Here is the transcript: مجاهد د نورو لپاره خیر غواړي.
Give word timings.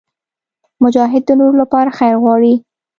مجاهد 0.83 1.23
د 1.27 1.31
نورو 1.39 1.55
لپاره 1.63 1.95
خیر 1.99 2.15
غواړي. 2.23 2.53